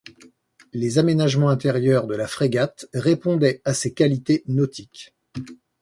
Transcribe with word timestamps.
Les 0.73 0.97
aménagements 0.97 1.49
intérieurs 1.51 2.07
de 2.07 2.15
la 2.15 2.25
frégate 2.25 2.87
répondaient 2.91 3.61
à 3.65 3.75
ses 3.75 3.93
qualités 3.93 4.41
nautiques. 4.47 5.13